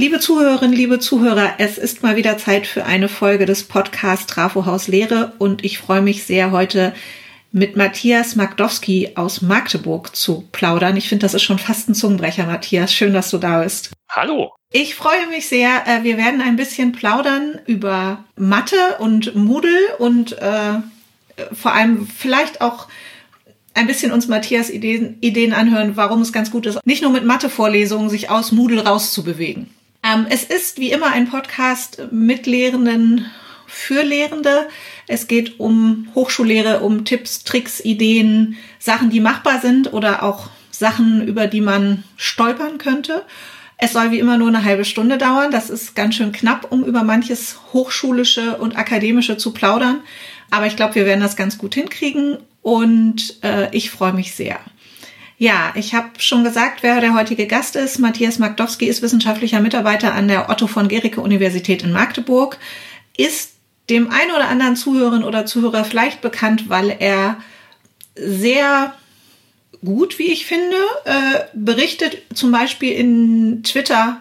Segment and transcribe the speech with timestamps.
[0.00, 4.64] Liebe Zuhörerinnen, liebe Zuhörer, es ist mal wieder Zeit für eine Folge des Podcasts Trafo
[4.64, 6.94] Haus Lehre und ich freue mich sehr, heute
[7.52, 10.96] mit Matthias Magdowski aus Magdeburg zu plaudern.
[10.96, 12.94] Ich finde, das ist schon fast ein Zungenbrecher, Matthias.
[12.94, 13.90] Schön, dass du da bist.
[14.08, 14.54] Hallo.
[14.72, 15.86] Ich freue mich sehr.
[15.86, 20.78] Äh, wir werden ein bisschen plaudern über Mathe und Moodle und äh,
[21.52, 22.88] vor allem vielleicht auch
[23.74, 27.26] ein bisschen uns Matthias Ideen, Ideen anhören, warum es ganz gut ist, nicht nur mit
[27.26, 29.68] Mathe-Vorlesungen sich aus Moodle rauszubewegen.
[30.02, 33.26] Ähm, es ist wie immer ein Podcast mit Lehrenden
[33.66, 34.68] für Lehrende.
[35.06, 41.26] Es geht um Hochschullehre, um Tipps, Tricks, Ideen, Sachen, die machbar sind oder auch Sachen,
[41.26, 43.24] über die man stolpern könnte.
[43.76, 45.50] Es soll wie immer nur eine halbe Stunde dauern.
[45.50, 50.00] Das ist ganz schön knapp, um über manches Hochschulische und Akademische zu plaudern.
[50.50, 54.58] Aber ich glaube, wir werden das ganz gut hinkriegen und äh, ich freue mich sehr.
[55.40, 57.98] Ja, ich habe schon gesagt, wer der heutige Gast ist.
[57.98, 62.58] Matthias Magdowski ist wissenschaftlicher Mitarbeiter an der Otto von Gericke Universität in Magdeburg,
[63.16, 63.52] ist
[63.88, 67.38] dem einen oder anderen Zuhörerin oder Zuhörer vielleicht bekannt, weil er
[68.16, 68.92] sehr
[69.82, 74.20] gut, wie ich finde, äh, berichtet zum Beispiel in Twitter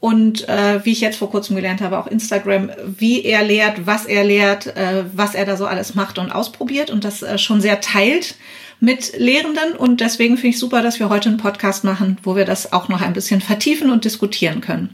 [0.00, 4.04] und äh, wie ich jetzt vor kurzem gelernt habe, auch Instagram, wie er lehrt, was
[4.04, 7.60] er lehrt, äh, was er da so alles macht und ausprobiert und das äh, schon
[7.60, 8.34] sehr teilt
[8.80, 12.44] mit Lehrenden und deswegen finde ich super, dass wir heute einen Podcast machen, wo wir
[12.44, 14.90] das auch noch ein bisschen vertiefen und diskutieren können.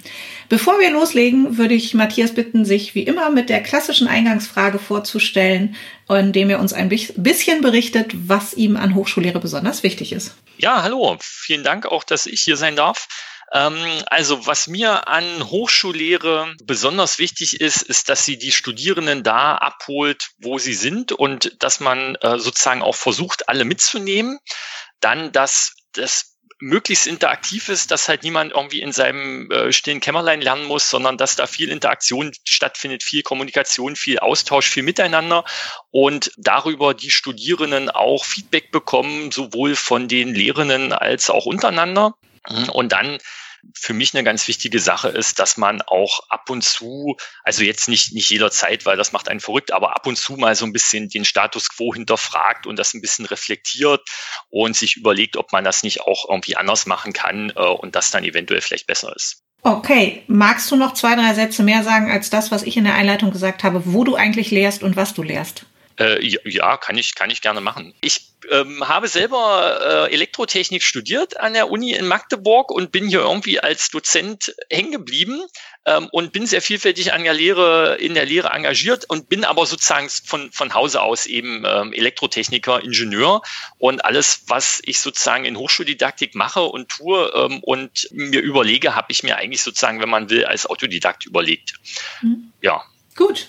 [0.48, 5.74] Bevor wir loslegen, würde ich Matthias bitten, sich wie immer mit der klassischen Eingangsfrage vorzustellen,
[6.08, 10.36] indem er uns ein bisschen berichtet, was ihm an Hochschullehre besonders wichtig ist.
[10.58, 11.16] Ja, hallo.
[11.20, 13.08] Vielen Dank auch, dass ich hier sein darf.
[13.52, 19.56] Ähm, also was mir an Hochschullehre besonders wichtig ist, ist, dass sie die Studierenden da
[19.56, 24.38] abholt, wo sie sind und dass man äh, sozusagen auch versucht, alle mitzunehmen.
[25.00, 30.40] Dann, dass das möglichst interaktiv ist, dass halt niemand irgendwie in seinem äh, stillen Kämmerlein
[30.40, 35.44] lernen muss, sondern dass da viel Interaktion stattfindet, viel Kommunikation, viel Austausch, viel Miteinander
[35.90, 42.14] und darüber die Studierenden auch Feedback bekommen, sowohl von den Lehrenden als auch untereinander.
[42.72, 43.18] Und dann
[43.74, 47.88] für mich eine ganz wichtige Sache ist, dass man auch ab und zu, also jetzt
[47.88, 50.72] nicht, nicht jederzeit, weil das macht einen verrückt, aber ab und zu mal so ein
[50.72, 54.02] bisschen den Status quo hinterfragt und das ein bisschen reflektiert
[54.50, 58.10] und sich überlegt, ob man das nicht auch irgendwie anders machen kann äh, und das
[58.10, 59.42] dann eventuell vielleicht besser ist.
[59.64, 62.94] Okay, magst du noch zwei, drei Sätze mehr sagen als das, was ich in der
[62.94, 65.66] Einleitung gesagt habe, wo du eigentlich lehrst und was du lehrst?
[65.98, 67.94] Äh, ja, kann ich, kann ich gerne machen.
[68.00, 73.20] Ich ähm, habe selber äh, Elektrotechnik studiert an der Uni in Magdeburg und bin hier
[73.20, 75.42] irgendwie als Dozent hängen geblieben
[75.84, 79.66] ähm, und bin sehr vielfältig an der Lehre, in der Lehre engagiert und bin aber
[79.66, 83.42] sozusagen von, von Hause aus eben ähm, Elektrotechniker, Ingenieur
[83.78, 89.08] und alles, was ich sozusagen in Hochschuldidaktik mache und tue ähm, und mir überlege, habe
[89.10, 91.74] ich mir eigentlich sozusagen, wenn man will, als Autodidakt überlegt.
[92.22, 92.52] Mhm.
[92.60, 92.82] Ja.
[93.14, 93.48] Gut.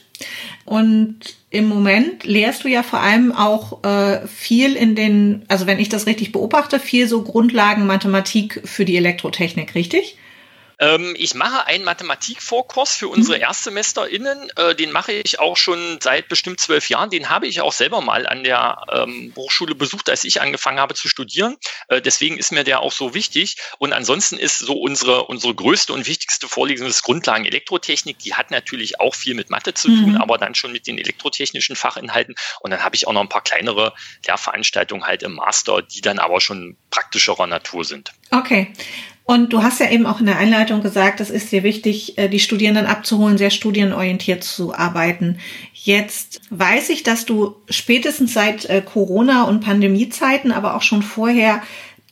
[0.66, 1.18] Und
[1.50, 5.90] im Moment lehrst du ja vor allem auch äh, viel in den, also wenn ich
[5.90, 10.18] das richtig beobachte, viel so Grundlagen Mathematik für die Elektrotechnik, richtig?
[10.84, 13.44] Ähm, ich mache einen Mathematikvorkurs für unsere mhm.
[13.44, 14.52] ErstsemesterInnen.
[14.58, 17.10] Äh, den mache ich auch schon seit bestimmt zwölf Jahren.
[17.10, 20.94] Den habe ich auch selber mal an der ähm, Hochschule besucht, als ich angefangen habe
[20.94, 21.56] zu studieren.
[21.88, 23.58] Äh, deswegen ist mir der auch so wichtig.
[23.78, 28.20] Und ansonsten ist so unsere, unsere größte und wichtigste Vorlesung des Grundlagen Elektrotechnik.
[28.20, 30.18] Die hat natürlich auch viel mit Mathe zu tun, mhm.
[30.22, 32.36] aber dann schon mit den elektrotechnischen Fachinhalten.
[32.60, 33.94] Und dann habe ich auch noch ein paar kleinere
[34.26, 38.12] Lehrveranstaltungen halt im Master, die dann aber schon praktischerer Natur sind.
[38.32, 38.74] Okay.
[39.26, 42.28] Und du hast ja eben auch in der Einleitung gesagt, es ist dir wichtig, äh,
[42.28, 45.38] die Studierenden abzuholen, sehr studienorientiert zu arbeiten.
[45.74, 51.62] Jetzt weiß ich, dass du spätestens seit äh, Corona und Pandemiezeiten, aber auch schon vorher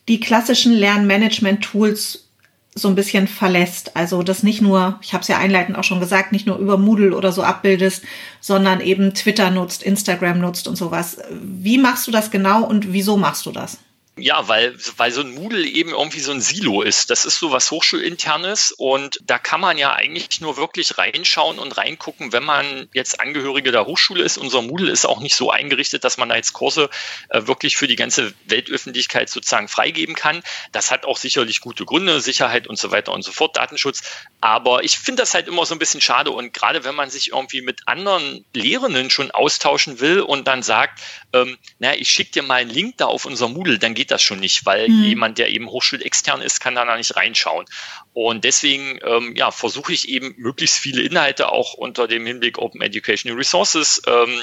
[0.08, 2.28] die klassischen Lernmanagement-Tools
[2.74, 3.94] so ein bisschen verlässt.
[3.96, 6.78] Also das nicht nur, ich habe es ja einleitend auch schon gesagt, nicht nur über
[6.78, 8.02] Moodle oder so abbildest,
[8.40, 11.18] sondern eben Twitter nutzt, Instagram nutzt und sowas.
[11.30, 13.78] Wie machst du das genau und wieso machst du das?
[14.18, 17.08] Ja, weil, weil so ein Moodle eben irgendwie so ein Silo ist.
[17.08, 21.78] Das ist so was Hochschulinternes und da kann man ja eigentlich nur wirklich reinschauen und
[21.78, 24.36] reingucken, wenn man jetzt Angehörige der Hochschule ist.
[24.36, 26.90] Unser Moodle ist auch nicht so eingerichtet, dass man da jetzt Kurse
[27.30, 30.42] äh, wirklich für die ganze Weltöffentlichkeit sozusagen freigeben kann.
[30.72, 34.02] Das hat auch sicherlich gute Gründe, Sicherheit und so weiter und so fort, Datenschutz.
[34.42, 37.28] Aber ich finde das halt immer so ein bisschen schade und gerade wenn man sich
[37.28, 41.00] irgendwie mit anderen Lehrenden schon austauschen will und dann sagt,
[41.32, 44.10] ähm, naja, ich schicke dir mal einen Link da auf unser Moodle, dann geht geht
[44.10, 45.04] das schon nicht, weil mhm.
[45.04, 47.66] jemand, der eben hochschulextern ist, kann da nicht reinschauen.
[48.12, 52.82] Und deswegen ähm, ja, versuche ich eben möglichst viele Inhalte auch unter dem Hinblick Open
[52.82, 54.42] Educational Resources ähm,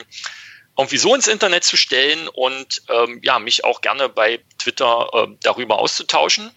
[0.77, 5.27] irgendwie so ins Internet zu stellen und ähm, ja, mich auch gerne bei Twitter äh,
[5.43, 6.51] darüber auszutauschen.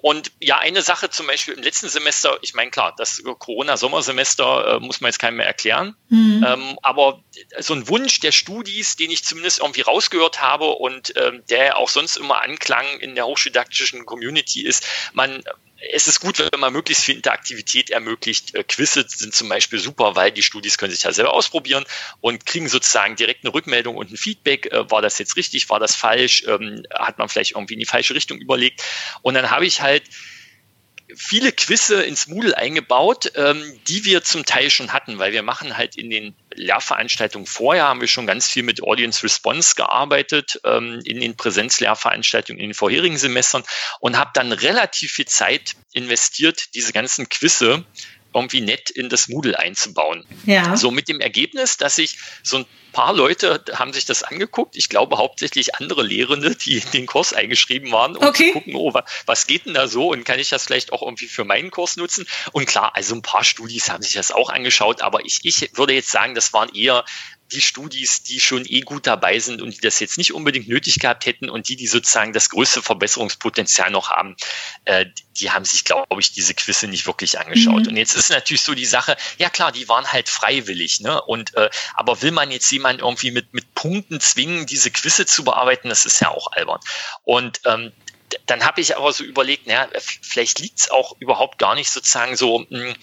[0.00, 4.80] Und ja, eine Sache zum Beispiel im letzten Semester, ich meine, klar, das Corona-Sommersemester äh,
[4.80, 5.96] muss man jetzt keinem mehr erklären.
[6.08, 6.44] Mhm.
[6.46, 7.22] Ähm, aber
[7.58, 11.88] so ein Wunsch der Studis, den ich zumindest irgendwie rausgehört habe und ähm, der auch
[11.88, 15.42] sonst immer anklang in der hochschuldidaktischen Community ist, man
[15.80, 18.54] es ist gut, wenn man möglichst viel Interaktivität ermöglicht.
[18.54, 21.84] Äh, Quizze sind zum Beispiel super, weil die Studis können sich ja selber ausprobieren
[22.20, 24.66] und kriegen sozusagen direkt eine Rückmeldung und ein Feedback.
[24.72, 25.70] Äh, war das jetzt richtig?
[25.70, 26.44] War das falsch?
[26.46, 28.82] Ähm, hat man vielleicht irgendwie in die falsche Richtung überlegt?
[29.22, 30.02] Und dann habe ich halt
[31.14, 35.76] viele Quizze ins Moodle eingebaut, ähm, die wir zum Teil schon hatten, weil wir machen
[35.76, 41.00] halt in den Lehrveranstaltungen vorher haben wir schon ganz viel mit Audience Response gearbeitet, ähm,
[41.04, 43.62] in den Präsenzlehrveranstaltungen in den vorherigen Semestern
[44.00, 47.84] und habe dann relativ viel Zeit investiert, diese ganzen Quizze
[48.34, 50.24] irgendwie nett in das Moodle einzubauen.
[50.44, 50.76] Ja.
[50.76, 54.76] So mit dem Ergebnis, dass ich so ein paar Leute haben sich das angeguckt.
[54.76, 58.48] Ich glaube hauptsächlich andere Lehrende, die in den Kurs eingeschrieben waren, um okay.
[58.48, 58.92] zu gucken, oh,
[59.26, 61.96] was geht denn da so und kann ich das vielleicht auch irgendwie für meinen Kurs
[61.96, 62.26] nutzen?
[62.52, 65.94] Und klar, also ein paar Studis haben sich das auch angeschaut, aber ich, ich würde
[65.94, 67.04] jetzt sagen, das waren eher
[67.52, 70.98] die Studis, die schon eh gut dabei sind und die das jetzt nicht unbedingt nötig
[70.98, 74.36] gehabt hätten und die, die sozusagen das größte Verbesserungspotenzial noch haben,
[74.84, 75.06] äh,
[75.40, 77.82] die haben sich, glaube ich, diese Quizze nicht wirklich angeschaut.
[77.82, 77.88] Mhm.
[77.88, 81.22] Und jetzt ist natürlich so die Sache, ja klar, die waren halt freiwillig, ne?
[81.22, 85.44] Und äh, aber will man jetzt jemanden irgendwie mit, mit Punkten zwingen, diese Quizze zu
[85.44, 86.80] bearbeiten, das ist ja auch albern.
[87.24, 87.92] Und ähm,
[88.46, 92.36] dann habe ich aber so überlegt, naja, vielleicht liegt es auch überhaupt gar nicht sozusagen
[92.36, 92.66] so.
[92.68, 92.94] Mh, hm,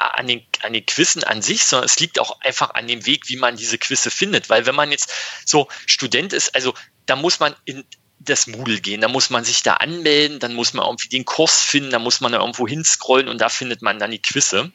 [0.00, 3.28] an den, an den Quizzen an sich, sondern es liegt auch einfach an dem Weg,
[3.28, 4.48] wie man diese Quizze findet.
[4.48, 5.12] Weil wenn man jetzt
[5.44, 6.74] so Student ist, also
[7.06, 7.84] da muss man in
[8.20, 11.62] das Moodle gehen, da muss man sich da anmelden, dann muss man irgendwie den Kurs
[11.62, 14.70] finden, da muss man da irgendwo hinscrollen und da findet man dann die Quizze.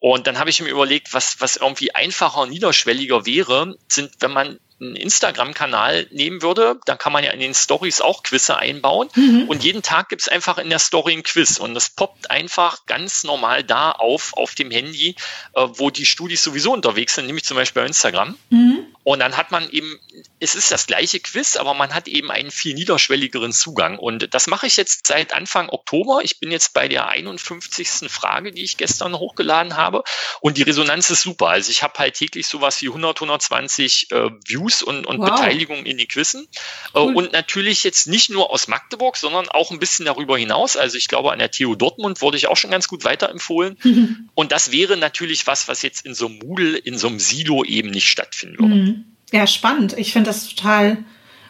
[0.00, 4.32] Und dann habe ich mir überlegt, was, was irgendwie einfacher und niederschwelliger wäre, sind, wenn
[4.32, 9.08] man einen Instagram-Kanal nehmen würde, dann kann man ja in den Stories auch Quizze einbauen.
[9.14, 9.48] Mhm.
[9.48, 11.58] Und jeden Tag gibt's einfach in der Story ein Quiz.
[11.58, 15.16] Und das poppt einfach ganz normal da auf, auf dem Handy,
[15.54, 18.38] äh, wo die Studis sowieso unterwegs sind, nämlich zum Beispiel bei Instagram.
[18.50, 18.86] Mhm.
[19.02, 19.98] Und dann hat man eben,
[20.40, 23.98] es ist das gleiche Quiz, aber man hat eben einen viel niederschwelligeren Zugang.
[23.98, 26.20] Und das mache ich jetzt seit Anfang Oktober.
[26.22, 28.10] Ich bin jetzt bei der 51.
[28.10, 30.04] Frage, die ich gestern hochgeladen habe.
[30.40, 31.48] Und die Resonanz ist super.
[31.48, 35.30] Also ich habe halt täglich sowas wie 100, 120 äh, Views und, und wow.
[35.30, 36.46] Beteiligung in die Quizzen.
[36.94, 37.14] Äh, cool.
[37.14, 40.76] Und natürlich jetzt nicht nur aus Magdeburg, sondern auch ein bisschen darüber hinaus.
[40.76, 43.76] Also ich glaube, an der TU Dortmund wurde ich auch schon ganz gut weiterempfohlen.
[43.82, 44.30] Mhm.
[44.34, 47.64] Und das wäre natürlich was, was jetzt in so einem Moodle, in so einem Silo
[47.64, 48.74] eben nicht stattfinden würde.
[48.74, 49.17] Mhm.
[49.32, 49.94] Ja, spannend.
[49.98, 50.98] Ich finde das total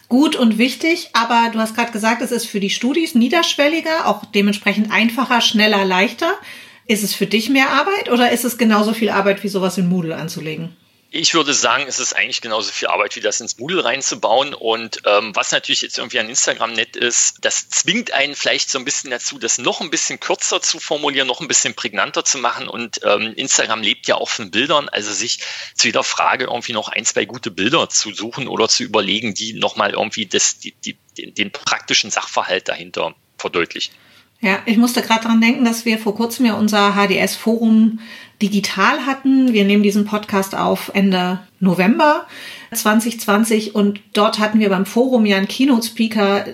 [0.08, 4.24] gut und wichtig, aber du hast gerade gesagt, es ist für die Studis niederschwelliger, auch
[4.24, 6.32] dementsprechend einfacher, schneller, leichter.
[6.86, 9.88] Ist es für dich mehr Arbeit oder ist es genauso viel Arbeit wie sowas in
[9.88, 10.74] Moodle anzulegen?
[11.10, 14.52] Ich würde sagen, es ist eigentlich genauso viel Arbeit, wie das ins Moodle reinzubauen.
[14.52, 18.78] Und ähm, was natürlich jetzt irgendwie an Instagram nett ist, das zwingt einen vielleicht so
[18.78, 22.36] ein bisschen dazu, das noch ein bisschen kürzer zu formulieren, noch ein bisschen prägnanter zu
[22.36, 22.68] machen.
[22.68, 25.38] Und ähm, Instagram lebt ja auch von Bildern, also sich
[25.74, 29.54] zu jeder Frage irgendwie noch ein, zwei gute Bilder zu suchen oder zu überlegen, die
[29.54, 33.94] nochmal irgendwie das, die, die, den, den praktischen Sachverhalt dahinter verdeutlichen.
[34.40, 38.00] Ja, ich musste gerade dran denken, dass wir vor kurzem ja unser HDS-Forum
[38.40, 39.52] digital hatten.
[39.52, 42.26] Wir nehmen diesen Podcast auf Ende November
[42.72, 46.44] 2020 und dort hatten wir beim Forum ja einen Keynote-Speaker,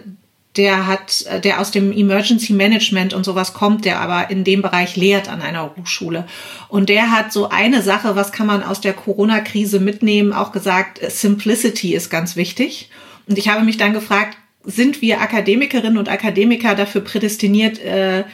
[0.56, 4.94] der hat, der aus dem Emergency Management und sowas kommt, der aber in dem Bereich
[4.94, 6.26] lehrt an einer Hochschule.
[6.68, 11.00] Und der hat so eine Sache, was kann man aus der Corona-Krise mitnehmen, auch gesagt,
[11.10, 12.88] Simplicity ist ganz wichtig.
[13.26, 18.24] Und ich habe mich dann gefragt, sind wir Akademikerinnen und Akademiker dafür prädestiniert, äh,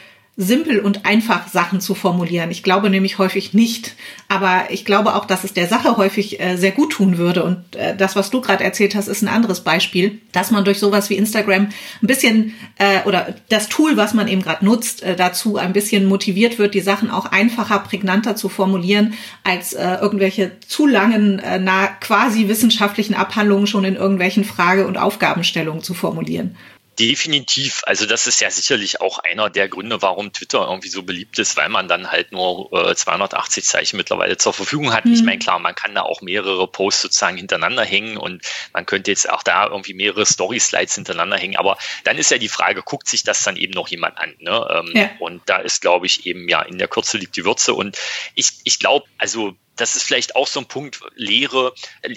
[0.41, 2.51] simpel und einfach Sachen zu formulieren.
[2.51, 3.95] Ich glaube nämlich häufig nicht,
[4.27, 7.43] aber ich glaube auch, dass es der Sache häufig äh, sehr gut tun würde.
[7.43, 10.79] Und äh, das, was du gerade erzählt hast, ist ein anderes Beispiel, dass man durch
[10.79, 11.69] sowas wie Instagram
[12.01, 16.05] ein bisschen äh, oder das Tool, was man eben gerade nutzt, äh, dazu ein bisschen
[16.05, 21.59] motiviert wird, die Sachen auch einfacher, prägnanter zu formulieren, als äh, irgendwelche zu langen, äh,
[21.59, 26.55] na, quasi wissenschaftlichen Abhandlungen schon in irgendwelchen Frage- und Aufgabenstellungen zu formulieren.
[27.01, 27.81] Definitiv.
[27.87, 31.57] Also das ist ja sicherlich auch einer der Gründe, warum Twitter irgendwie so beliebt ist,
[31.57, 35.05] weil man dann halt nur äh, 280 Zeichen mittlerweile zur Verfügung hat.
[35.05, 35.13] Mhm.
[35.13, 39.09] Ich meine, klar, man kann da auch mehrere Posts sozusagen hintereinander hängen und man könnte
[39.09, 41.57] jetzt auch da irgendwie mehrere Story-Slides hintereinander hängen.
[41.57, 44.35] Aber dann ist ja die Frage, guckt sich das dann eben noch jemand an?
[44.37, 44.67] Ne?
[44.69, 45.09] Ähm, ja.
[45.17, 47.73] Und da ist, glaube ich, eben ja in der Kürze liegt die Würze.
[47.73, 47.97] Und
[48.35, 51.73] ich, ich glaube, also das ist vielleicht auch so ein Punkt, Lehre,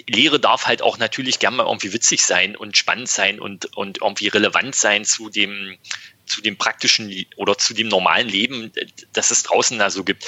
[0.07, 4.01] Lehre darf halt auch natürlich gerne mal irgendwie witzig sein und spannend sein und, und
[4.01, 5.77] irgendwie relevant sein zu dem,
[6.25, 8.71] zu dem praktischen oder zu dem normalen Leben,
[9.13, 10.25] das es draußen da so gibt.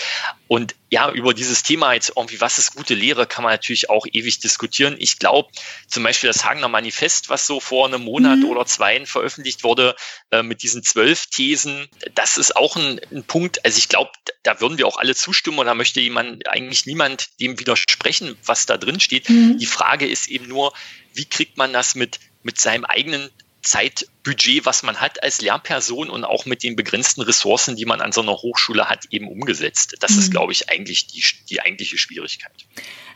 [0.48, 4.06] Und ja, über dieses Thema jetzt irgendwie, was ist gute Lehre, kann man natürlich auch
[4.12, 4.96] ewig diskutieren.
[5.00, 5.50] Ich glaube,
[5.88, 8.46] zum Beispiel das Hagener Manifest, was so vor einem Monat mhm.
[8.46, 9.96] oder zwei veröffentlicht wurde,
[10.32, 13.66] äh, mit diesen zwölf Thesen, das ist auch ein, ein Punkt.
[13.66, 14.12] Also ich glaube,
[14.44, 18.66] da würden wir auch alle zustimmen und da möchte jemand, eigentlich niemand dem widersprechen, was
[18.66, 19.30] da drin steht.
[19.30, 19.58] Mhm.
[19.58, 20.74] Die Frage ist eben nur,
[21.14, 23.30] wie kriegt man das mit, mit seinem eigenen
[23.68, 28.12] Zeitbudget, was man hat als Lehrperson und auch mit den begrenzten Ressourcen, die man an
[28.12, 29.98] so einer Hochschule hat, eben umgesetzt.
[30.00, 30.20] Das mhm.
[30.20, 32.54] ist, glaube ich, eigentlich die, die eigentliche Schwierigkeit.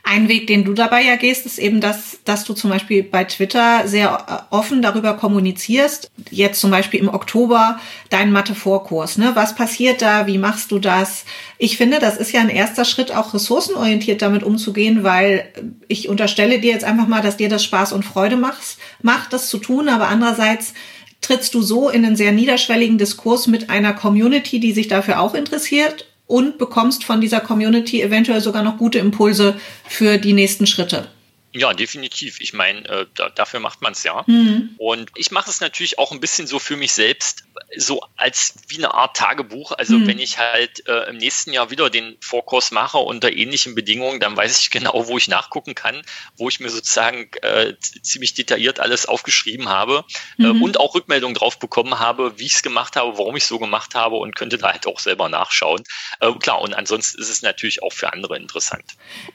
[0.03, 3.24] Ein Weg, den du dabei ja gehst, ist eben, dass, dass du zum Beispiel bei
[3.24, 6.10] Twitter sehr äh, offen darüber kommunizierst.
[6.31, 7.79] Jetzt zum Beispiel im Oktober
[8.10, 9.17] dein Mathe-Vorkurs.
[9.17, 9.31] Ne?
[9.36, 10.25] Was passiert da?
[10.25, 11.25] Wie machst du das?
[11.60, 15.48] Ich finde, das ist ja ein erster Schritt, auch ressourcenorientiert damit umzugehen, weil
[15.88, 19.50] ich unterstelle dir jetzt einfach mal, dass dir das Spaß und Freude macht, macht das
[19.50, 19.88] zu tun.
[19.88, 20.74] Aber andererseits
[21.22, 25.36] trittst du so in einen sehr niederschwelligen Diskurs mit einer Community, die sich dafür auch
[25.36, 31.09] interessiert und bekommst von dieser Community eventuell sogar noch gute Impulse für die nächsten Schritte.
[31.51, 32.39] Ja, definitiv.
[32.39, 34.23] Ich meine, äh, da, dafür macht man es ja.
[34.25, 34.69] Mhm.
[34.77, 37.43] Und ich mache es natürlich auch ein bisschen so für mich selbst,
[37.77, 39.71] so als wie eine Art Tagebuch.
[39.71, 40.07] Also mhm.
[40.07, 44.35] wenn ich halt äh, im nächsten Jahr wieder den Vorkurs mache unter ähnlichen Bedingungen, dann
[44.35, 46.01] weiß ich genau, wo ich nachgucken kann,
[46.37, 50.05] wo ich mir sozusagen äh, ziemlich detailliert alles aufgeschrieben habe
[50.39, 50.61] äh, mhm.
[50.61, 53.59] und auch Rückmeldungen drauf bekommen habe, wie ich es gemacht habe, warum ich es so
[53.59, 55.83] gemacht habe und könnte da halt auch selber nachschauen.
[56.19, 58.85] Äh, klar, und ansonsten ist es natürlich auch für andere interessant.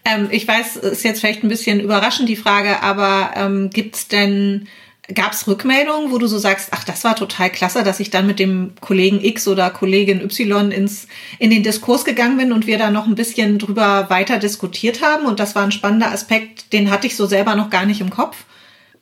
[0.05, 3.97] Ähm, ich weiß, es ist jetzt vielleicht ein bisschen überraschend die Frage, aber ähm, gibt
[3.97, 4.69] es denn
[5.15, 8.27] Gab es Rückmeldungen, wo du so sagst, ach, das war total klasse, dass ich dann
[8.27, 11.07] mit dem Kollegen X oder Kollegin Y ins,
[11.39, 15.27] in den Diskurs gegangen bin und wir da noch ein bisschen drüber weiter diskutiert haben
[15.27, 18.11] und das war ein spannender Aspekt, den hatte ich so selber noch gar nicht im
[18.11, 18.45] Kopf?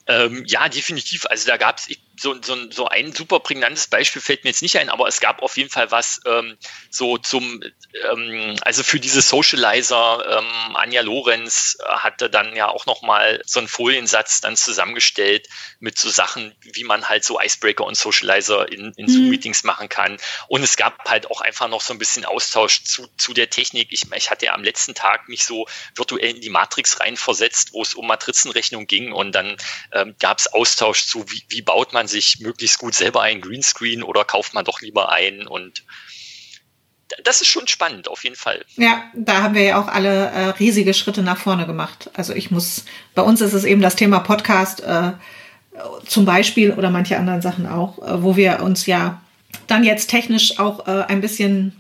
[0.07, 1.25] Ähm, ja, definitiv.
[1.31, 4.79] Also da gab es, so, so, so ein super prägnantes Beispiel fällt mir jetzt nicht
[4.79, 6.57] ein, aber es gab auf jeden Fall was ähm,
[6.91, 7.63] so zum,
[8.11, 13.69] ähm, also für diese Socializer, ähm, Anja Lorenz hatte dann ja auch nochmal so einen
[13.69, 15.49] Foliensatz dann zusammengestellt
[15.81, 19.11] mit so Sachen, wie man halt so Icebreaker und Socializer in, in mhm.
[19.11, 20.17] Zoom-Meetings machen kann.
[20.49, 23.89] Und es gab halt auch einfach noch so ein bisschen Austausch zu, zu der Technik.
[23.91, 27.83] Ich, ich hatte ja am letzten Tag mich so virtuell in die Matrix reinversetzt, wo
[27.83, 29.57] es um Matrizenrechnung ging und dann
[29.93, 33.41] ähm, gab es Austausch zu, wie, wie baut man man sich möglichst gut selber ein
[33.41, 35.85] Greenscreen oder kauft man doch lieber ein und
[37.23, 38.65] das ist schon spannend, auf jeden Fall.
[38.77, 42.11] Ja, da haben wir ja auch alle äh, riesige Schritte nach vorne gemacht.
[42.15, 42.85] Also ich muss,
[43.15, 45.13] bei uns ist es eben das Thema Podcast äh,
[46.07, 49.23] zum Beispiel oder manche anderen Sachen auch, äh, wo wir uns ja
[49.67, 51.79] dann jetzt technisch auch äh, ein bisschen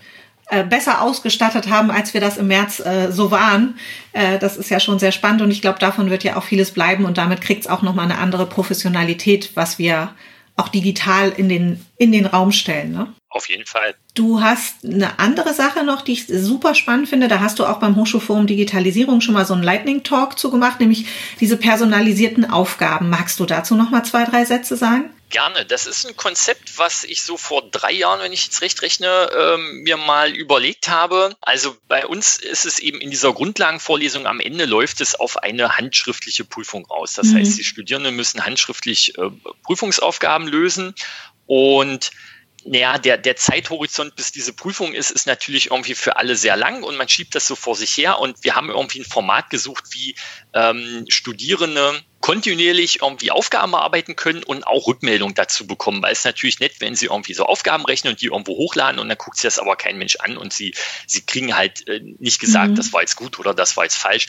[0.64, 3.78] besser ausgestattet haben, als wir das im März äh, so waren.
[4.12, 6.72] Äh, das ist ja schon sehr spannend und ich glaube, davon wird ja auch vieles
[6.72, 10.10] bleiben und damit kriegt es auch nochmal eine andere Professionalität, was wir
[10.56, 12.92] auch digital in den, in den Raum stellen.
[12.92, 13.12] Ne?
[13.34, 13.96] Auf jeden Fall.
[14.14, 17.26] Du hast eine andere Sache noch, die ich super spannend finde.
[17.26, 20.78] Da hast du auch beim Hochschulforum Digitalisierung schon mal so einen Lightning Talk zu gemacht,
[20.78, 21.06] nämlich
[21.40, 23.10] diese personalisierten Aufgaben.
[23.10, 25.10] Magst du dazu noch mal zwei, drei Sätze sagen?
[25.30, 25.66] Gerne.
[25.66, 29.28] Das ist ein Konzept, was ich so vor drei Jahren, wenn ich jetzt recht rechne,
[29.36, 31.34] ähm, mir mal überlegt habe.
[31.40, 35.76] Also bei uns ist es eben in dieser Grundlagenvorlesung am Ende läuft es auf eine
[35.76, 37.14] handschriftliche Prüfung raus.
[37.14, 37.38] Das mhm.
[37.38, 39.28] heißt, die Studierenden müssen handschriftlich äh,
[39.64, 40.94] Prüfungsaufgaben lösen
[41.46, 42.12] und
[42.64, 46.82] naja, der, der Zeithorizont, bis diese Prüfung ist, ist natürlich irgendwie für alle sehr lang
[46.82, 49.84] und man schiebt das so vor sich her und wir haben irgendwie ein Format gesucht,
[49.90, 50.14] wie
[50.54, 56.58] ähm, Studierende kontinuierlich irgendwie Aufgaben bearbeiten können und auch Rückmeldung dazu bekommen, weil es natürlich
[56.58, 59.42] nett, wenn sie irgendwie so Aufgaben rechnen und die irgendwo hochladen und dann guckt sich
[59.42, 60.74] das aber kein Mensch an und sie,
[61.06, 62.74] sie kriegen halt äh, nicht gesagt, mhm.
[62.76, 64.28] das war jetzt gut oder das war jetzt falsch.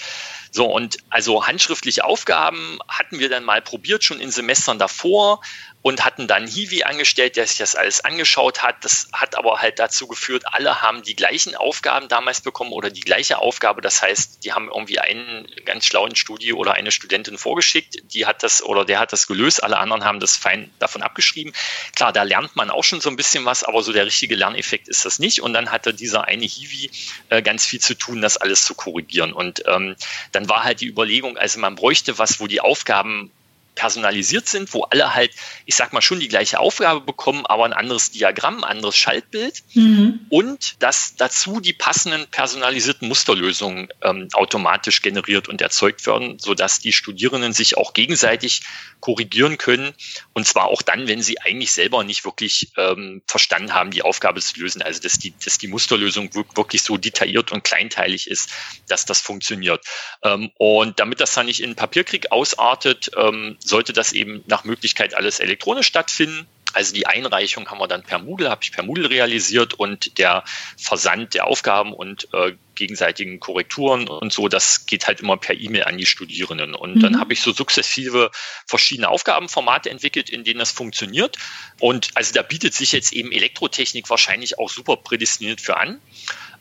[0.52, 5.40] So, und also handschriftliche Aufgaben hatten wir dann mal probiert, schon in Semestern davor
[5.86, 8.84] und hatten dann Hiwi angestellt, der sich das alles angeschaut hat.
[8.84, 13.02] Das hat aber halt dazu geführt, alle haben die gleichen Aufgaben damals bekommen oder die
[13.02, 13.82] gleiche Aufgabe.
[13.82, 18.44] Das heißt, die haben irgendwie einen ganz schlauen Studie oder eine Studentin vorgeschickt, die hat
[18.44, 21.54] das oder der hat das gelöst, alle anderen haben das fein davon abgeschrieben.
[21.96, 24.88] Klar, da lernt man auch schon so ein bisschen was, aber so der richtige Lerneffekt
[24.88, 25.42] ist das nicht.
[25.42, 26.92] Und dann hatte dieser eine Hiwi
[27.30, 29.34] äh, ganz viel zu tun, das alles zu korrigieren.
[29.34, 29.96] Und ähm,
[30.32, 33.32] dann war halt die Überlegung, also man bräuchte was, wo die Aufgaben
[33.76, 35.32] personalisiert sind, wo alle halt,
[35.66, 39.64] ich sag mal, schon die gleiche Aufgabe bekommen, aber ein anderes Diagramm, ein anderes Schaltbild
[39.74, 40.26] mhm.
[40.30, 46.94] und dass dazu die passenden personalisierten Musterlösungen ähm, automatisch generiert und erzeugt werden, sodass die
[46.94, 48.62] Studierenden sich auch gegenseitig
[49.00, 49.94] korrigieren können
[50.34, 54.42] und zwar auch dann, wenn sie eigentlich selber nicht wirklich ähm, verstanden haben, die Aufgabe
[54.42, 54.82] zu lösen.
[54.82, 58.50] Also dass die, dass die Musterlösung wirklich so detailliert und kleinteilig ist,
[58.88, 59.86] dass das funktioniert.
[60.24, 65.16] Ähm, und damit das dann nicht in Papierkrieg ausartet, ähm, sollte das eben nach Möglichkeit
[65.16, 66.48] alles elektronisch stattfinden.
[66.74, 70.44] Also die Einreichung haben wir dann per Moodle, habe ich per Moodle realisiert und der
[70.78, 75.86] Versand der Aufgaben und äh, gegenseitigen Korrekturen und so, das geht halt immer per E-Mail
[75.86, 76.76] an die Studierenden.
[76.76, 77.00] Und mhm.
[77.00, 78.30] dann habe ich so sukzessive
[78.66, 81.38] verschiedene Aufgabenformate entwickelt, in denen das funktioniert.
[81.80, 86.02] Und also da bietet sich jetzt eben Elektrotechnik wahrscheinlich auch super prädestiniert für an.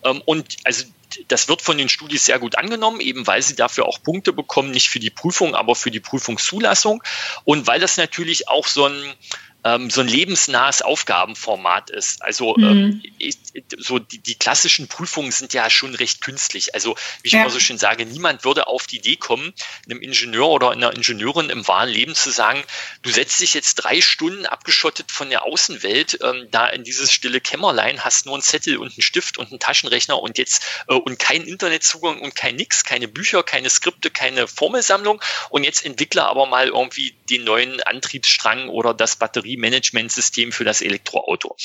[0.04, 0.84] Ähm, und also
[1.28, 4.70] das wird von den Studis sehr gut angenommen, eben weil sie dafür auch Punkte bekommen,
[4.70, 7.02] nicht für die Prüfung, aber für die Prüfungszulassung.
[7.44, 9.14] Und weil das natürlich auch so ein
[9.64, 12.22] ähm, so ein lebensnahes Aufgabenformat ist.
[12.22, 13.02] Also mhm.
[13.18, 13.34] ähm,
[13.78, 16.74] so die, die klassischen Prüfungen sind ja schon recht künstlich.
[16.74, 17.40] Also wie ich ja.
[17.40, 19.54] immer so schön sage, niemand würde auf die Idee kommen,
[19.86, 22.62] einem Ingenieur oder einer Ingenieurin im wahren Leben zu sagen,
[23.02, 27.40] du setzt dich jetzt drei Stunden abgeschottet von der Außenwelt ähm, da in dieses stille
[27.40, 31.18] Kämmerlein, hast nur einen Zettel und einen Stift und einen Taschenrechner und jetzt äh, und
[31.18, 36.46] keinen Internetzugang und kein nix, keine Bücher, keine Skripte, keine Formelsammlung und jetzt entwickle aber
[36.46, 41.56] mal irgendwie den neuen Antriebsstrang oder das Batterie Batteriemanagementsystem für das Elektroauto.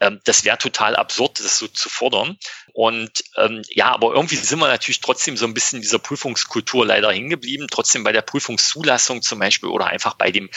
[0.00, 2.38] Ähm, das wäre total absurd, das so zu fordern.
[2.72, 7.10] Und ähm, ja, aber irgendwie sind wir natürlich trotzdem so ein bisschen dieser Prüfungskultur leider
[7.10, 7.66] hingeblieben.
[7.70, 10.48] Trotzdem bei der Prüfungszulassung zum Beispiel oder einfach bei dem,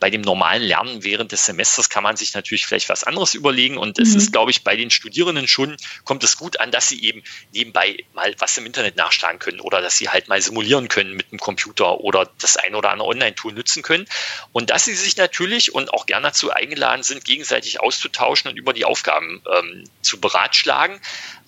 [0.00, 3.76] bei dem normalen Lernen während des Semesters kann man sich natürlich vielleicht was anderes überlegen.
[3.76, 4.16] Und es mhm.
[4.16, 7.22] ist, glaube ich, bei den Studierenden schon, kommt es gut an, dass sie eben
[7.52, 11.30] nebenbei mal was im Internet nachschlagen können oder dass sie halt mal simulieren können mit
[11.30, 14.06] dem Computer oder das ein oder andere Online-Tool nutzen können.
[14.52, 18.72] Und dass sie sich natürlich und auch gerne dazu eingeladen sind, gegenseitig auszutauschen und über
[18.72, 21.00] die Aufgaben ähm, zu beratschlagen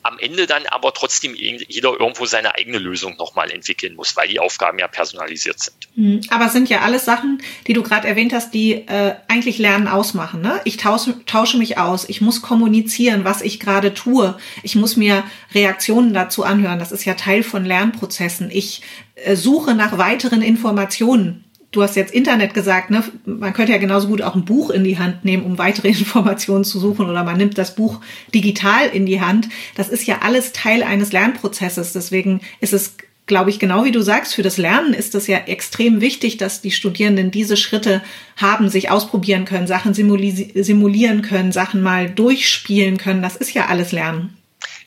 [0.02, 4.40] am Ende dann aber trotzdem jeder irgendwo seine eigene Lösung nochmal entwickeln muss, weil die
[4.40, 5.76] Aufgaben ja personalisiert sind.
[5.96, 6.20] Mhm.
[6.30, 9.88] Aber es sind ja alles Sachen, die du gerade erwähnt hast, die äh, eigentlich Lernen
[9.88, 10.40] ausmachen.
[10.40, 10.60] Ne?
[10.64, 14.38] Ich tausche, tausche mich aus, ich muss kommunizieren, was ich gerade tue.
[14.62, 16.78] Ich muss mir Reaktionen dazu anhören.
[16.78, 18.50] Das ist ja Teil von Lernprozessen.
[18.50, 18.82] Ich
[19.16, 23.04] äh, suche nach weiteren Informationen du hast jetzt Internet gesagt, ne?
[23.24, 26.64] Man könnte ja genauso gut auch ein Buch in die Hand nehmen, um weitere Informationen
[26.64, 28.00] zu suchen, oder man nimmt das Buch
[28.34, 29.48] digital in die Hand.
[29.74, 31.92] Das ist ja alles Teil eines Lernprozesses.
[31.92, 32.96] Deswegen ist es,
[33.26, 36.62] glaube ich, genau wie du sagst, für das Lernen ist es ja extrem wichtig, dass
[36.62, 38.02] die Studierenden diese Schritte
[38.36, 43.20] haben, sich ausprobieren können, Sachen simulieren können, Sachen mal durchspielen können.
[43.20, 44.37] Das ist ja alles Lernen.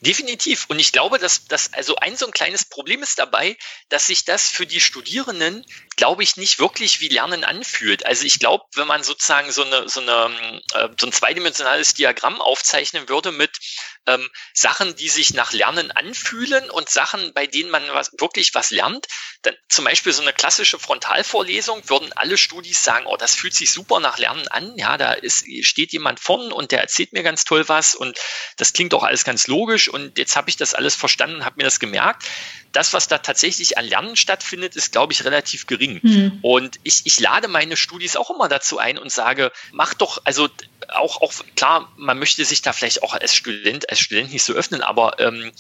[0.03, 0.65] Definitiv.
[0.67, 3.55] Und ich glaube, dass das also ein so ein kleines Problem ist dabei,
[3.89, 5.63] dass sich das für die Studierenden,
[5.95, 8.04] glaube ich, nicht wirklich wie Lernen anfühlt.
[8.04, 12.41] Also ich glaube, wenn man sozusagen so eine, so eine äh, so ein zweidimensionales Diagramm
[12.41, 13.60] aufzeichnen würde mit
[14.07, 18.71] ähm, Sachen, die sich nach Lernen anfühlen und Sachen, bei denen man was, wirklich was
[18.71, 19.07] lernt.
[19.43, 23.71] Dann, zum Beispiel so eine klassische Frontalvorlesung würden alle Studis sagen, oh, das fühlt sich
[23.71, 24.77] super nach Lernen an.
[24.77, 28.19] Ja, da ist, steht jemand vorn und der erzählt mir ganz toll was und
[28.57, 31.63] das klingt auch alles ganz logisch und jetzt habe ich das alles verstanden, habe mir
[31.63, 32.25] das gemerkt.
[32.71, 35.99] Das, was da tatsächlich an Lernen stattfindet, ist, glaube ich, relativ gering.
[36.01, 36.39] Mhm.
[36.41, 40.47] Und ich, ich lade meine Studis auch immer dazu ein und sage, mach doch, also
[40.89, 44.53] auch, auch klar, man möchte sich da vielleicht auch als Student, als Student nicht so
[44.53, 45.51] öffnen, aber ähm,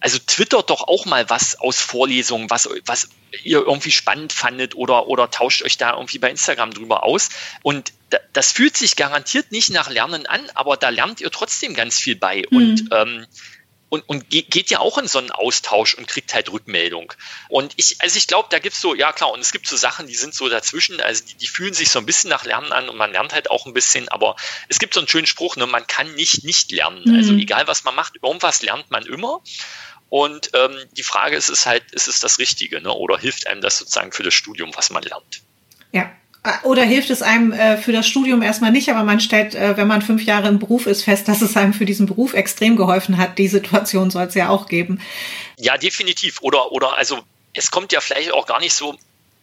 [0.00, 3.10] also twittert doch auch mal was aus Vorlesungen, was, was
[3.44, 7.28] ihr irgendwie spannend fandet oder, oder tauscht euch da irgendwie bei Instagram drüber aus.
[7.62, 7.92] Und
[8.32, 12.16] das fühlt sich garantiert nicht nach Lernen an, aber da lernt ihr trotzdem ganz viel
[12.16, 12.44] bei.
[12.50, 12.56] Mhm.
[12.56, 13.26] Und ähm,
[13.90, 17.12] und, und geht ja auch in so einen Austausch und kriegt halt Rückmeldung.
[17.48, 20.06] Und ich, also ich glaube, da gibt's so, ja klar, und es gibt so Sachen,
[20.06, 22.88] die sind so dazwischen, also die, die fühlen sich so ein bisschen nach Lernen an
[22.88, 24.36] und man lernt halt auch ein bisschen, aber
[24.68, 27.02] es gibt so einen schönen Spruch, ne, man kann nicht nicht lernen.
[27.04, 27.16] Mhm.
[27.16, 29.42] Also egal was man macht, irgendwas lernt man immer.
[30.08, 32.92] Und ähm, die Frage ist, ist halt, ist es das Richtige, ne?
[32.92, 35.42] Oder hilft einem das sozusagen für das Studium, was man lernt?
[35.92, 36.12] Ja,
[36.62, 39.86] oder hilft es einem äh, für das Studium erstmal nicht, aber man stellt, äh, wenn
[39.86, 43.18] man fünf Jahre im Beruf ist, fest, dass es einem für diesen Beruf extrem geholfen
[43.18, 43.38] hat.
[43.38, 45.00] Die Situation soll es ja auch geben.
[45.58, 46.40] Ja, definitiv.
[46.40, 47.20] Oder, oder also
[47.52, 48.96] es kommt ja vielleicht auch gar nicht so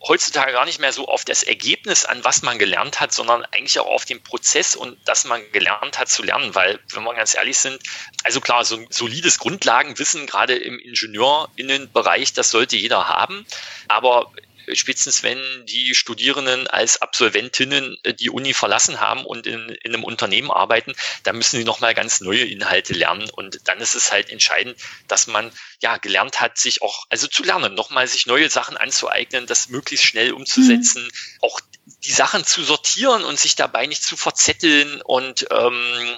[0.08, 3.80] heutzutage gar nicht mehr so auf das Ergebnis an, was man gelernt hat, sondern eigentlich
[3.80, 7.36] auch auf den Prozess und dass man gelernt hat zu lernen, weil, wenn wir ganz
[7.36, 7.80] ehrlich sind,
[8.24, 13.46] also klar, so ein solides Grundlagenwissen, gerade im Ingenieurinnenbereich, das sollte jeder haben,
[13.88, 14.32] aber
[14.74, 20.04] spätestens wenn die Studierenden als Absolventinnen äh, die Uni verlassen haben und in, in einem
[20.04, 23.30] Unternehmen arbeiten, dann müssen sie nochmal ganz neue Inhalte lernen.
[23.30, 24.78] Und dann ist es halt entscheidend,
[25.08, 25.52] dass man
[25.82, 30.06] ja gelernt hat, sich auch, also zu lernen, nochmal sich neue Sachen anzueignen, das möglichst
[30.06, 31.40] schnell umzusetzen, mhm.
[31.42, 31.60] auch
[32.04, 36.18] die Sachen zu sortieren und sich dabei nicht zu verzetteln und ähm,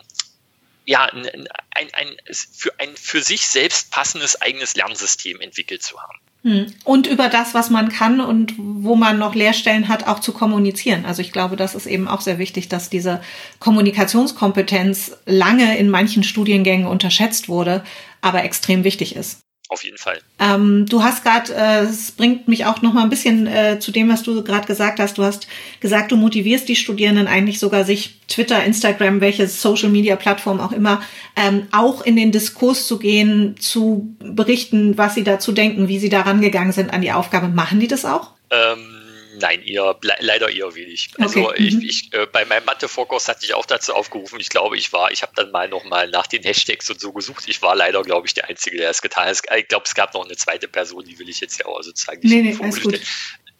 [0.86, 1.26] ja, ein,
[1.72, 2.18] ein, ein,
[2.52, 6.20] für ein für sich selbst passendes eigenes Lernsystem entwickelt zu haben.
[6.44, 6.74] Hm.
[6.86, 11.06] Und über das, was man kann und wo man noch Lehrstellen hat, auch zu kommunizieren.
[11.06, 13.22] Also ich glaube, das ist eben auch sehr wichtig, dass diese
[13.60, 17.84] Kommunikationskompetenz lange in manchen Studiengängen unterschätzt wurde,
[18.22, 19.42] aber extrem wichtig ist.
[19.70, 20.20] Auf jeden Fall.
[20.40, 23.92] Ähm, du hast gerade, äh, es bringt mich auch noch mal ein bisschen äh, zu
[23.92, 25.20] dem, was du gerade gesagt hast.
[25.20, 25.48] Du hast
[25.80, 31.04] gesagt, du motivierst die Studierenden eigentlich sogar, sich Twitter, Instagram, welche Social-Media-Plattform auch immer,
[31.36, 36.10] ähm, auch in den Diskurs zu gehen, zu berichten, was sie dazu denken, wie sie
[36.10, 37.48] daran gegangen sind an die Aufgabe.
[37.48, 38.32] Machen die das auch?
[38.50, 38.99] Ähm
[39.40, 41.12] Nein, eher leider eher wenig.
[41.18, 41.64] Also okay.
[41.64, 41.82] ich, mhm.
[41.82, 44.40] ich äh, bei meinem Mathe-Vorkurs hatte ich auch dazu aufgerufen.
[44.40, 47.46] Ich glaube, ich war, ich habe dann mal nochmal nach den Hashtags und so gesucht.
[47.48, 49.42] Ich war leider, glaube ich, der Einzige, der es getan hat.
[49.58, 52.20] Ich glaube, es gab noch eine zweite Person, die will ich jetzt ja auch sozusagen
[52.22, 53.00] nicht nee, nee.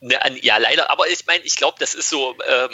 [0.02, 2.70] Ne, ja, leider, aber ich meine, ich glaube, das ist so, ähm,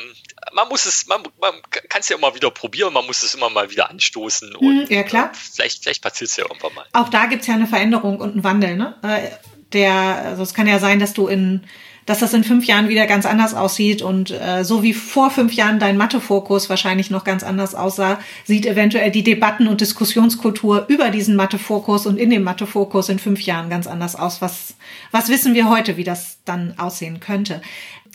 [0.53, 1.55] man muss es, man, man
[1.89, 4.97] kann es ja immer wieder probieren, man muss es immer mal wieder anstoßen und hm,
[4.97, 5.33] ja, klar.
[5.33, 6.87] Äh, vielleicht, vielleicht passiert es ja irgendwann mal.
[6.93, 8.95] Auch da gibt es ja eine Veränderung und einen Wandel, ne?
[9.03, 9.31] Äh,
[9.73, 11.67] der, also es kann ja sein, dass du in
[12.07, 15.53] dass das in fünf Jahren wieder ganz anders aussieht und äh, so wie vor fünf
[15.53, 21.11] Jahren dein Mathefokus wahrscheinlich noch ganz anders aussah, sieht eventuell die Debatten- und Diskussionskultur über
[21.11, 24.41] diesen Mathefokus und in dem Mathefokus in fünf Jahren ganz anders aus.
[24.41, 24.75] Was,
[25.11, 27.61] was wissen wir heute, wie das dann aussehen könnte?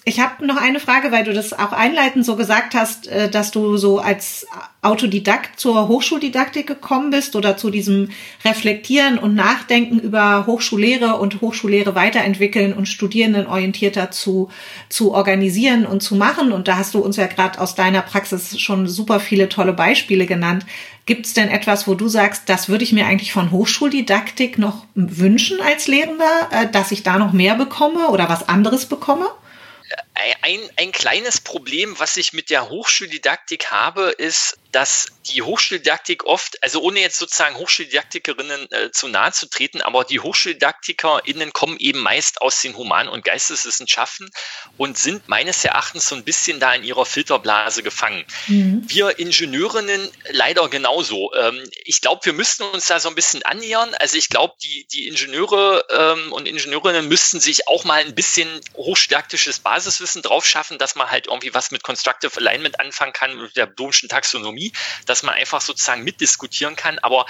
[0.04, 3.52] Ich habe noch eine Frage, weil du das auch einleitend so gesagt hast, äh, dass
[3.52, 4.48] du so als
[4.82, 8.10] Autodidakt zur Hochschuldidaktik gekommen bist oder zu diesem
[8.44, 14.50] Reflektieren und Nachdenken über Hochschullehre und Hochschullehre weiterentwickeln und Studierendenorientierter zu,
[14.90, 16.52] zu organisieren und zu machen.
[16.52, 20.26] Und da hast du uns ja gerade aus deiner Praxis schon super viele tolle Beispiele
[20.26, 20.66] genannt.
[21.06, 24.86] Gibt es denn etwas, wo du sagst, das würde ich mir eigentlich von Hochschuldidaktik noch
[24.96, 29.28] wünschen als Lehrender, äh, dass ich da noch mehr bekomme oder was anderes bekomme?
[30.22, 36.24] I, ein, ein kleines Problem, was ich mit der Hochschuldidaktik habe, ist, dass die Hochschuldidaktik
[36.24, 41.78] oft, also ohne jetzt sozusagen Hochschuldidaktikerinnen äh, zu nahe zu treten, aber die HochschuldidaktikerInnen kommen
[41.78, 44.30] eben meist aus den Human- und Geisteswissenschaften
[44.78, 48.26] und sind meines Erachtens so ein bisschen da in ihrer Filterblase gefangen.
[48.48, 48.84] Mhm.
[48.88, 51.34] Wir Ingenieurinnen leider genauso.
[51.36, 53.94] Ähm, ich glaube, wir müssten uns da so ein bisschen annähern.
[53.96, 58.48] Also ich glaube, die, die Ingenieure ähm, und Ingenieurinnen müssten sich auch mal ein bisschen
[58.76, 63.58] hochschuldidaktisches Basiswissen drauf schaffen, dass man halt irgendwie was mit Constructive Alignment anfangen kann, mit
[63.58, 64.72] der Domschen Taxonomie
[65.06, 67.00] dass man einfach sozusagen mitdiskutieren kann.
[67.00, 67.26] Aber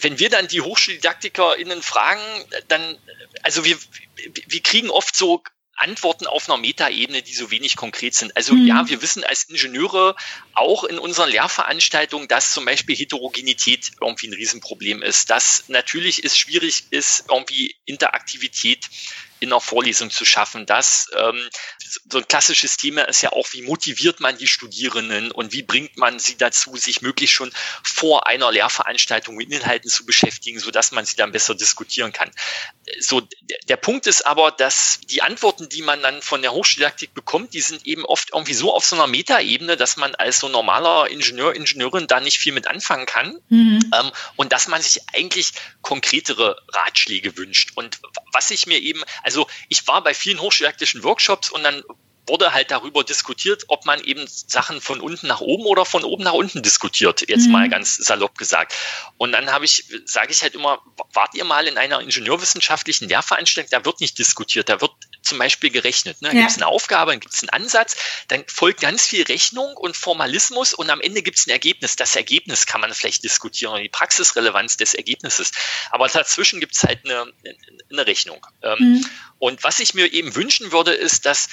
[0.00, 2.20] wenn wir dann die HochschuldidaktikerInnen fragen,
[2.68, 2.98] dann,
[3.42, 3.78] also wir,
[4.46, 5.42] wir kriegen oft so
[5.76, 8.36] Antworten auf einer Metaebene, die so wenig konkret sind.
[8.36, 8.66] Also mhm.
[8.66, 10.14] ja, wir wissen als Ingenieure
[10.52, 16.36] auch in unseren Lehrveranstaltungen, dass zum Beispiel Heterogenität irgendwie ein Riesenproblem ist, dass natürlich es
[16.36, 18.90] schwierig ist, irgendwie Interaktivität
[19.40, 20.66] in einer Vorlesung zu schaffen.
[20.66, 21.48] Das ähm,
[22.08, 25.96] so ein klassisches Thema ist ja auch, wie motiviert man die Studierenden und wie bringt
[25.96, 30.92] man sie dazu, sich möglichst schon vor einer Lehrveranstaltung mit Inhalten zu beschäftigen, so dass
[30.92, 32.30] man sie dann besser diskutieren kann.
[33.00, 33.22] So
[33.68, 37.60] der Punkt ist aber, dass die Antworten, die man dann von der Hochschuldidaktik bekommt, die
[37.60, 41.54] sind eben oft irgendwie so auf so einer Metaebene, dass man als so normaler Ingenieur,
[41.54, 43.80] Ingenieurin da nicht viel mit anfangen kann mhm.
[43.94, 47.72] ähm, und dass man sich eigentlich konkretere Ratschläge wünscht.
[47.74, 47.98] Und
[48.32, 51.79] was ich mir eben, also ich war bei vielen hochschuldidaktischen Workshops und dann
[52.30, 56.22] wurde halt darüber diskutiert, ob man eben Sachen von unten nach oben oder von oben
[56.22, 57.52] nach unten diskutiert, jetzt mhm.
[57.52, 58.74] mal ganz salopp gesagt.
[59.18, 60.80] Und dann habe ich, sage ich halt immer,
[61.12, 65.70] wart ihr mal in einer ingenieurwissenschaftlichen Lehrveranstaltung, da wird nicht diskutiert, da wird zum Beispiel
[65.70, 66.22] gerechnet.
[66.22, 66.28] Ne?
[66.28, 66.34] Ja.
[66.34, 67.96] Gibt es eine Aufgabe, dann gibt es einen Ansatz,
[68.28, 71.96] dann folgt ganz viel Rechnung und Formalismus und am Ende gibt es ein Ergebnis.
[71.96, 75.52] Das Ergebnis kann man vielleicht diskutieren und die Praxisrelevanz des Ergebnisses.
[75.90, 77.32] Aber dazwischen gibt es halt eine,
[77.90, 78.44] eine Rechnung.
[78.62, 79.06] Ähm, mhm.
[79.38, 81.48] Und was ich mir eben wünschen würde, ist, dass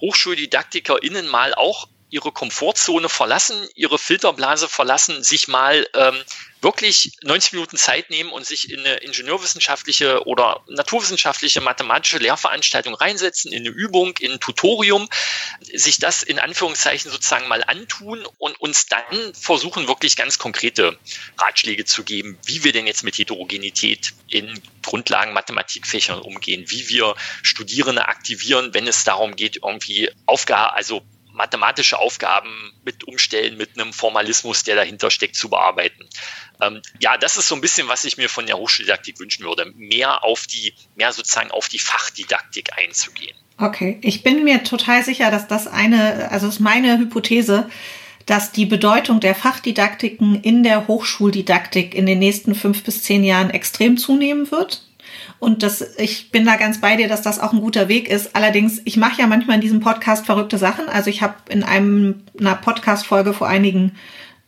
[0.00, 6.14] HochschuldidaktikerInnen mal auch ihre Komfortzone verlassen, ihre Filterblase verlassen, sich mal ähm,
[6.60, 13.52] wirklich 90 Minuten Zeit nehmen und sich in eine ingenieurwissenschaftliche oder naturwissenschaftliche mathematische Lehrveranstaltung reinsetzen,
[13.52, 15.08] in eine Übung, in ein Tutorium,
[15.60, 20.96] sich das in Anführungszeichen sozusagen mal antun und uns dann versuchen, wirklich ganz konkrete
[21.36, 27.16] Ratschläge zu geben, wie wir denn jetzt mit Heterogenität in Grundlagen Mathematikfächern umgehen, wie wir
[27.42, 31.02] Studierende aktivieren, wenn es darum geht, irgendwie Aufgaben, also
[31.34, 36.08] mathematische Aufgaben mit Umstellen, mit einem Formalismus, der dahinter steckt, zu bearbeiten.
[36.62, 39.72] Ähm, ja, das ist so ein bisschen, was ich mir von der Hochschuldidaktik wünschen würde,
[39.76, 43.36] mehr auf die, mehr sozusagen auf die Fachdidaktik einzugehen.
[43.58, 47.68] Okay, ich bin mir total sicher, dass das eine, also ist meine Hypothese,
[48.26, 53.50] dass die Bedeutung der Fachdidaktiken in der Hochschuldidaktik in den nächsten fünf bis zehn Jahren
[53.50, 54.82] extrem zunehmen wird.
[55.38, 58.34] Und das, ich bin da ganz bei dir, dass das auch ein guter Weg ist.
[58.34, 60.88] Allerdings, ich mache ja manchmal in diesem Podcast verrückte Sachen.
[60.88, 63.92] Also ich habe in einem, einer Podcast-Folge vor einigen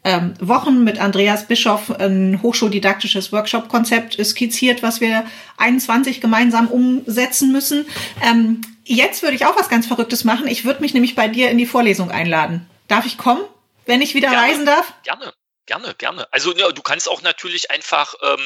[0.05, 5.25] ähm, Wochen mit Andreas Bischoff ein hochschuldidaktisches Workshop-Konzept skizziert, was wir
[5.57, 7.87] 21 gemeinsam umsetzen müssen.
[8.23, 10.47] Ähm, jetzt würde ich auch was ganz Verrücktes machen.
[10.47, 12.67] Ich würde mich nämlich bei dir in die Vorlesung einladen.
[12.87, 13.43] Darf ich kommen,
[13.85, 14.47] wenn ich wieder Gerne.
[14.47, 14.95] reisen darf?
[15.03, 15.33] Gerne.
[15.67, 16.29] Gerne, gerne.
[16.31, 18.39] Also ja, du kannst auch natürlich einfach ähm,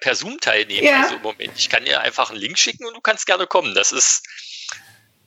[0.00, 0.86] per Zoom teilnehmen.
[0.86, 1.02] Ja.
[1.02, 3.74] Also im Moment, ich kann dir einfach einen Link schicken und du kannst gerne kommen.
[3.74, 4.22] Das ist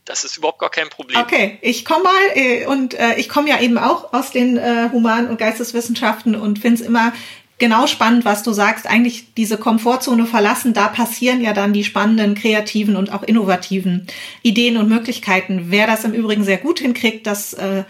[0.05, 1.19] das ist überhaupt gar kein Problem.
[1.19, 4.89] Okay, ich komme mal äh, und äh, ich komme ja eben auch aus den äh,
[4.91, 7.13] Human- und Geisteswissenschaften und finde es immer
[7.59, 8.87] genau spannend, was du sagst.
[8.87, 14.07] Eigentlich diese Komfortzone verlassen, da passieren ja dann die spannenden, kreativen und auch innovativen
[14.41, 15.65] Ideen und Möglichkeiten.
[15.69, 17.83] Wer das im Übrigen sehr gut hinkriegt, das äh,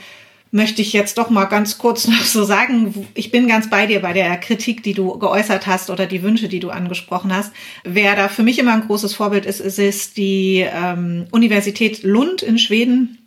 [0.52, 3.08] möchte ich jetzt doch mal ganz kurz noch so sagen.
[3.14, 6.48] Ich bin ganz bei dir bei der Kritik, die du geäußert hast oder die Wünsche,
[6.48, 7.52] die du angesprochen hast.
[7.84, 12.42] Wer da für mich immer ein großes Vorbild ist, ist, ist die ähm, Universität Lund
[12.42, 13.18] in Schweden.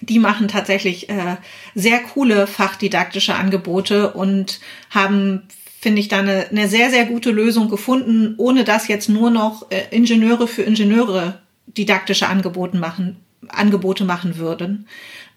[0.00, 1.36] Die machen tatsächlich äh,
[1.74, 5.48] sehr coole fachdidaktische Angebote und haben
[5.80, 9.70] finde ich da eine, eine sehr, sehr gute Lösung gefunden, ohne dass jetzt nur noch
[9.70, 13.16] äh, Ingenieure für Ingenieure didaktische Angebote machen,
[13.48, 14.88] Angebote machen würden.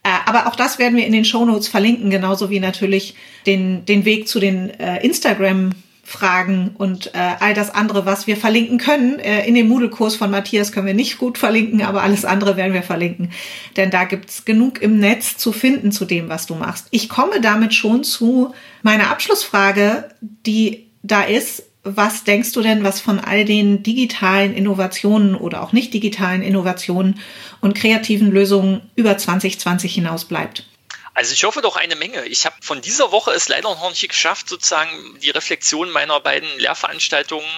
[0.04, 3.86] Äh, aber auch das werden wir in den Show Notes verlinken, genauso wie natürlich den,
[3.86, 5.72] den Weg zu den äh, Instagram
[6.12, 9.20] Fragen und äh, all das andere, was wir verlinken können.
[9.20, 12.74] Äh, in dem Moodle-Kurs von Matthias können wir nicht gut verlinken, aber alles andere werden
[12.74, 13.32] wir verlinken.
[13.78, 16.88] Denn da gibt's genug im Netz zu finden zu dem, was du machst.
[16.92, 23.02] Ich komme damit schon zu meiner Abschlussfrage, die da ist, was denkst du denn, was
[23.02, 27.20] von all den digitalen Innovationen oder auch nicht digitalen Innovationen
[27.60, 30.66] und kreativen Lösungen über 2020 hinaus bleibt?
[31.14, 32.26] Also ich hoffe doch eine Menge.
[32.26, 36.50] Ich habe von dieser Woche es leider noch nicht geschafft, sozusagen die Reflexion meiner beiden
[36.60, 37.50] Lehrveranstaltungen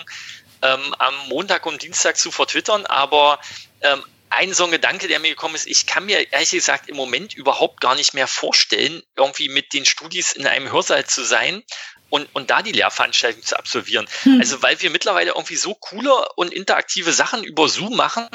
[0.61, 3.39] ähm, am Montag und Dienstag zu vertwittern, aber
[3.81, 6.95] ähm, ein so ein Gedanke, der mir gekommen ist, ich kann mir ehrlich gesagt im
[6.95, 11.61] Moment überhaupt gar nicht mehr vorstellen, irgendwie mit den Studis in einem Hörsaal zu sein
[12.13, 14.05] und, und da die Lehrveranstaltung zu absolvieren.
[14.21, 14.39] Hm.
[14.39, 18.27] Also weil wir mittlerweile irgendwie so coole und interaktive Sachen über Zoom machen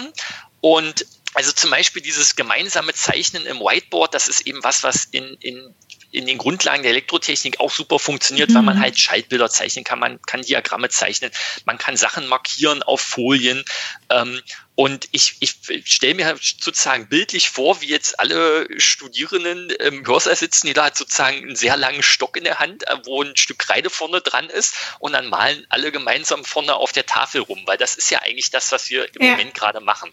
[0.60, 5.36] und also zum Beispiel dieses gemeinsame Zeichnen im Whiteboard, das ist eben was, was in,
[5.40, 5.74] in
[6.10, 8.54] in den Grundlagen der Elektrotechnik auch super funktioniert, mhm.
[8.54, 8.80] weil man mhm.
[8.80, 11.30] halt Schaltbilder zeichnen kann, man kann Diagramme zeichnen,
[11.66, 13.62] man kann Sachen markieren auf Folien.
[14.08, 14.40] Ähm,
[14.78, 20.36] und ich, ich stelle mir halt sozusagen bildlich vor, wie jetzt alle Studierenden im Hörsaal
[20.36, 23.36] sitzen, die da hat sozusagen einen sehr langen Stock in der Hand, äh, wo ein
[23.36, 27.60] Stück Kreide vorne dran ist und dann malen alle gemeinsam vorne auf der Tafel rum,
[27.66, 29.32] weil das ist ja eigentlich das, was wir im ja.
[29.32, 30.12] Moment gerade machen.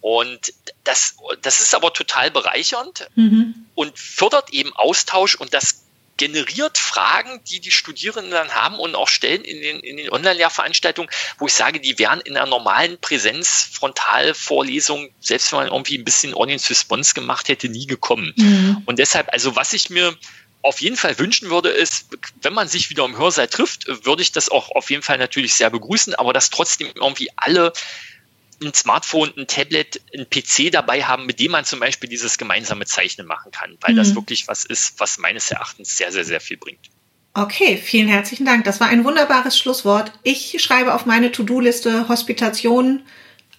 [0.00, 3.66] Und das, das ist aber total bereichernd mhm.
[3.74, 5.83] und fördert eben Austausch und das
[6.16, 11.10] generiert Fragen, die die Studierenden dann haben und auch stellen in den, in den Online-Lehrveranstaltungen,
[11.38, 16.34] wo ich sage, die wären in einer normalen Präsenz-Frontalvorlesung, selbst wenn man irgendwie ein bisschen
[16.34, 18.32] Audience Response gemacht hätte, nie gekommen.
[18.36, 18.82] Mhm.
[18.86, 20.16] Und deshalb, also was ich mir
[20.62, 22.06] auf jeden Fall wünschen würde, ist,
[22.40, 25.54] wenn man sich wieder im Hörsaal trifft, würde ich das auch auf jeden Fall natürlich
[25.54, 27.72] sehr begrüßen, aber dass trotzdem irgendwie alle
[28.64, 32.86] ein Smartphone, ein Tablet, ein PC dabei haben, mit dem man zum Beispiel dieses gemeinsame
[32.86, 33.98] Zeichnen machen kann, weil mhm.
[33.98, 36.90] das wirklich was ist, was meines Erachtens sehr, sehr, sehr viel bringt.
[37.34, 38.64] Okay, vielen herzlichen Dank.
[38.64, 40.12] Das war ein wunderbares Schlusswort.
[40.22, 43.02] Ich schreibe auf meine To-Do-Liste Hospitation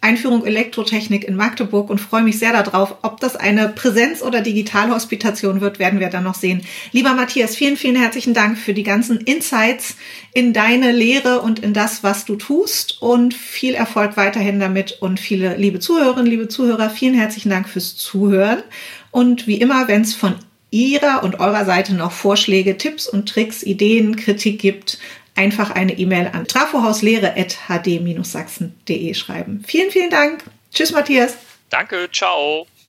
[0.06, 2.98] Einführung Elektrotechnik in Magdeburg und freue mich sehr darauf.
[3.02, 6.62] Ob das eine Präsenz- oder Digitalhospitation wird, werden wir dann noch sehen.
[6.92, 9.96] Lieber Matthias, vielen, vielen herzlichen Dank für die ganzen Insights
[10.32, 15.20] in deine Lehre und in das, was du tust und viel Erfolg weiterhin damit und
[15.20, 18.62] viele liebe Zuhörerinnen, liebe Zuhörer, vielen herzlichen Dank fürs Zuhören.
[19.10, 20.36] Und wie immer, wenn es von
[20.70, 25.00] Ihrer und eurer Seite noch Vorschläge, Tipps und Tricks, Ideen, Kritik gibt,
[25.36, 29.64] einfach eine E-Mail an trafohauslehre.hd-sachsen.de schreiben.
[29.68, 30.44] Vielen, vielen Dank.
[30.74, 31.38] Tschüss, Matthias.
[31.70, 32.66] Danke, ciao.